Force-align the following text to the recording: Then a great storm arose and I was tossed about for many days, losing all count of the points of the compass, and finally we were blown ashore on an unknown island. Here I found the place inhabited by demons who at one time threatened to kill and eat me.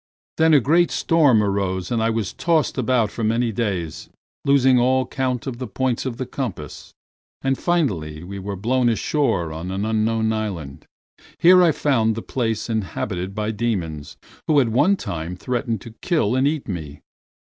Then 0.37 0.55
a 0.55 0.59
great 0.59 0.89
storm 0.89 1.43
arose 1.43 1.91
and 1.91 2.01
I 2.01 2.09
was 2.09 2.33
tossed 2.33 2.75
about 2.79 3.11
for 3.11 3.23
many 3.23 3.51
days, 3.51 4.09
losing 4.43 4.79
all 4.79 5.05
count 5.05 5.45
of 5.45 5.59
the 5.59 5.67
points 5.67 6.07
of 6.07 6.17
the 6.17 6.25
compass, 6.25 6.95
and 7.43 7.55
finally 7.55 8.23
we 8.23 8.39
were 8.39 8.55
blown 8.55 8.89
ashore 8.89 9.53
on 9.53 9.69
an 9.69 9.85
unknown 9.85 10.33
island. 10.33 10.87
Here 11.37 11.61
I 11.61 11.71
found 11.71 12.15
the 12.15 12.23
place 12.23 12.67
inhabited 12.67 13.35
by 13.35 13.51
demons 13.51 14.17
who 14.47 14.59
at 14.59 14.69
one 14.69 14.95
time 14.95 15.35
threatened 15.35 15.81
to 15.81 15.93
kill 16.01 16.35
and 16.35 16.47
eat 16.47 16.67
me. 16.67 17.01